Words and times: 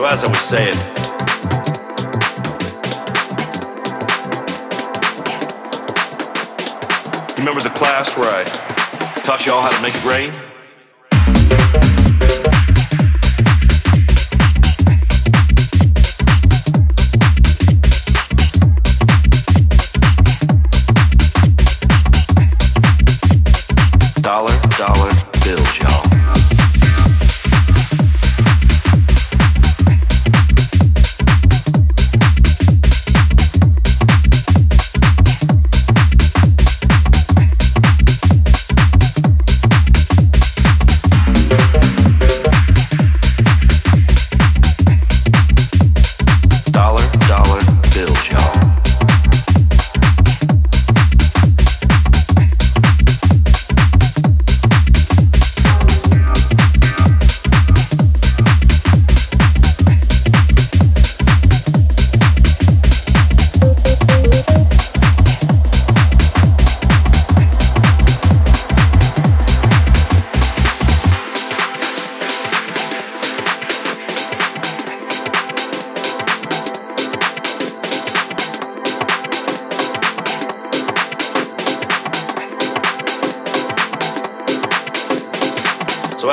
as 0.00 0.24
I 0.24 0.26
was 0.26 0.38
saying, 0.48 0.74
remember 7.38 7.60
the 7.60 7.70
class 7.76 8.16
where 8.16 8.28
I 8.28 8.44
taught 9.22 9.44
you 9.44 9.52
all 9.52 9.60
how 9.60 9.70
to 9.70 9.82
make 9.82 9.94
it 9.94 10.04
rain? 10.04 10.32
Dollar, 24.22 24.58
dollar 24.78 25.10
bills, 25.44 25.78
y'all. 25.78 26.11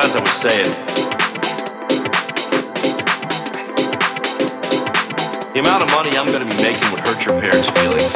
As 0.10 0.16
I 0.16 0.22
was 0.22 0.32
saying, 0.42 0.72
the 5.54 5.60
amount 5.60 5.84
of 5.84 5.90
money 5.92 6.10
I'm 6.18 6.26
going 6.28 6.48
to 6.48 6.56
be 6.56 6.62
making 6.64 6.92
would 6.92 7.02
hurt 7.02 7.24
your 7.26 7.40
parents' 7.40 7.70
feelings. 7.80 8.14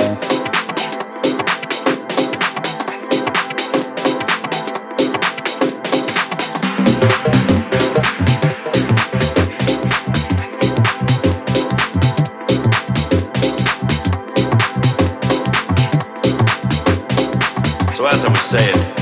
So 17.96 18.08
as 18.08 18.93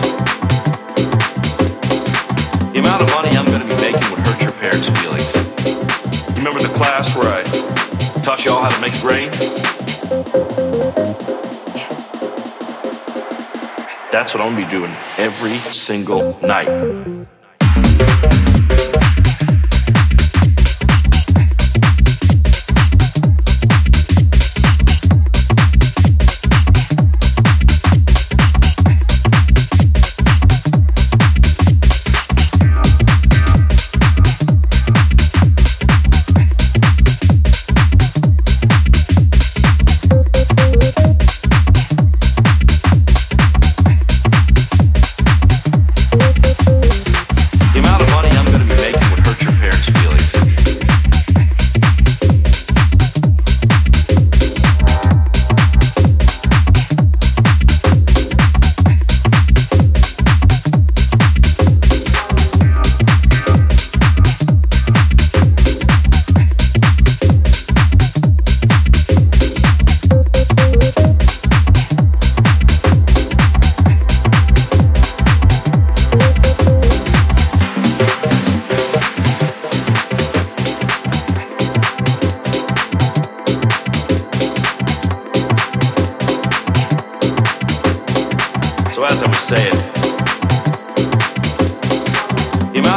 amount 3.02 3.10
of 3.10 3.24
money 3.24 3.38
I'm 3.38 3.46
going 3.46 3.62
to 3.62 3.76
be 3.76 3.82
making 3.82 4.10
would 4.12 4.20
hurt 4.20 4.42
your 4.42 4.52
parents' 4.52 4.88
feelings. 5.00 6.38
Remember 6.38 6.60
the 6.60 6.74
class 6.76 7.16
where 7.16 7.28
I 7.28 7.44
taught 8.24 8.44
you 8.46 8.52
all 8.52 8.62
how 8.62 8.70
to 8.70 8.82
make 8.82 8.94
rain? 9.04 9.32
That's 14.12 14.34
what 14.34 14.42
I'm 14.42 14.54
going 14.54 14.62
to 14.62 14.66
be 14.66 14.72
doing 14.72 14.94
every 15.18 15.58
single 15.58 16.40
night. 16.42 16.68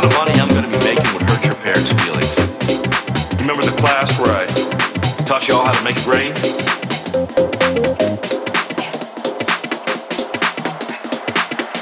That's 0.04 0.16
what 0.16 0.40
I'm 0.40 0.48
going 0.48 0.62
to 0.62 0.78
be 0.78 0.84
making 0.84 1.12
will 1.12 1.24
hurt 1.26 1.44
your 1.44 1.54
parents' 1.56 1.90
feelings. 2.02 2.34
Remember 3.40 3.62
the 3.62 3.76
class 3.78 4.18
where 4.18 4.30
I 4.30 4.46
taught 5.24 5.48
y'all 5.48 5.64
how 5.64 5.72
to 5.72 5.84
make 5.84 5.96
grain? 6.04 6.32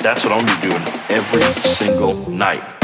That's 0.02 0.24
what 0.24 0.32
I'll 0.32 0.40
be 0.40 0.68
doing 0.68 0.82
every 1.08 1.42
single 1.62 2.28
night. 2.28 2.81